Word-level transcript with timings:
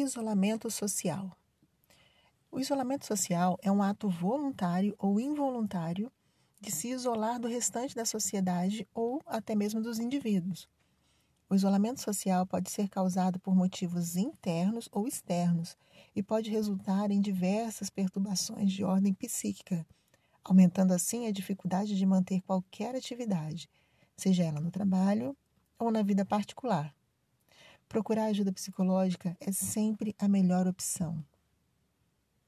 Isolamento 0.00 0.70
social. 0.70 1.36
O 2.52 2.60
isolamento 2.60 3.04
social 3.04 3.58
é 3.60 3.68
um 3.68 3.82
ato 3.82 4.08
voluntário 4.08 4.94
ou 4.96 5.18
involuntário 5.18 6.08
de 6.60 6.70
se 6.70 6.86
isolar 6.90 7.40
do 7.40 7.48
restante 7.48 7.96
da 7.96 8.04
sociedade 8.04 8.86
ou 8.94 9.20
até 9.26 9.56
mesmo 9.56 9.82
dos 9.82 9.98
indivíduos. 9.98 10.68
O 11.50 11.54
isolamento 11.56 12.00
social 12.00 12.46
pode 12.46 12.70
ser 12.70 12.88
causado 12.88 13.40
por 13.40 13.56
motivos 13.56 14.14
internos 14.14 14.88
ou 14.92 15.08
externos 15.08 15.76
e 16.14 16.22
pode 16.22 16.48
resultar 16.48 17.10
em 17.10 17.20
diversas 17.20 17.90
perturbações 17.90 18.72
de 18.72 18.84
ordem 18.84 19.12
psíquica, 19.12 19.84
aumentando 20.44 20.94
assim 20.94 21.26
a 21.26 21.32
dificuldade 21.32 21.96
de 21.96 22.06
manter 22.06 22.40
qualquer 22.42 22.94
atividade, 22.94 23.68
seja 24.16 24.44
ela 24.44 24.60
no 24.60 24.70
trabalho 24.70 25.36
ou 25.76 25.90
na 25.90 26.02
vida 26.02 26.24
particular. 26.24 26.94
Procurar 27.88 28.26
ajuda 28.26 28.52
psicológica 28.52 29.34
é 29.40 29.50
sempre 29.50 30.14
a 30.18 30.28
melhor 30.28 30.66
opção. 30.66 31.24